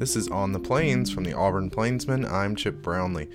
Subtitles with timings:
[0.00, 2.24] This is On the Plains from the Auburn Plainsman.
[2.24, 3.28] I'm Chip Brownlee.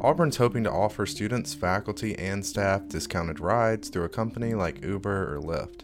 [0.00, 5.36] Auburn's hoping to offer students, faculty, and staff discounted rides through a company like Uber
[5.36, 5.82] or Lyft.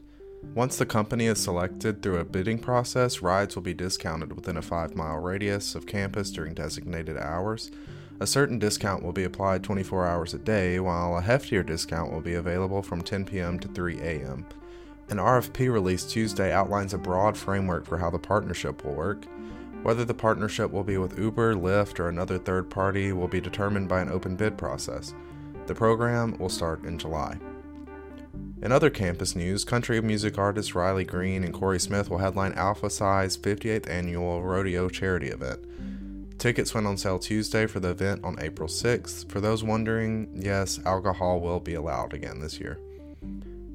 [0.52, 4.62] Once the company is selected through a bidding process, rides will be discounted within a
[4.62, 7.70] five mile radius of campus during designated hours.
[8.18, 12.20] A certain discount will be applied 24 hours a day, while a heftier discount will
[12.20, 13.60] be available from 10 p.m.
[13.60, 14.44] to 3 a.m.
[15.10, 19.26] An RFP released Tuesday outlines a broad framework for how the partnership will work.
[19.84, 23.86] Whether the partnership will be with Uber, Lyft, or another third party will be determined
[23.86, 25.12] by an open bid process.
[25.66, 27.36] The program will start in July.
[28.62, 32.88] In other campus news, country music artists Riley Green and Corey Smith will headline Alpha
[32.88, 35.60] Psi's 58th annual rodeo charity event.
[36.38, 39.30] Tickets went on sale Tuesday for the event on April 6th.
[39.30, 42.80] For those wondering, yes, alcohol will be allowed again this year.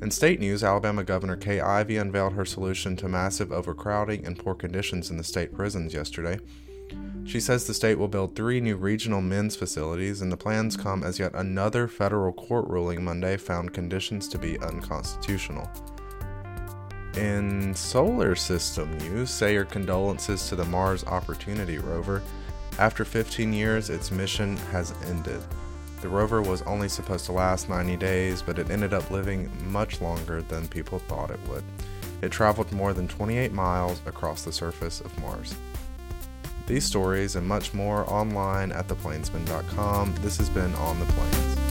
[0.02, 4.55] In state news, Alabama Governor Kay Ivey unveiled her solution to massive overcrowding and poor
[4.55, 6.40] conditions in the state prisons yesterday.
[7.26, 11.04] She says the state will build three new regional men's facilities, and the plans come
[11.04, 15.70] as yet another federal court ruling Monday found conditions to be unconstitutional.
[17.16, 22.23] In solar system news, say your condolences to the Mars Opportunity rover.
[22.79, 25.41] After 15 years, its mission has ended.
[26.01, 29.99] The rover was only supposed to last 90 days, but it ended up living much
[29.99, 31.63] longer than people thought it would.
[32.21, 35.55] It traveled more than 28 miles across the surface of Mars.
[36.67, 40.15] These stories and much more online at theplainsman.com.
[40.21, 41.68] This has been On the Plains.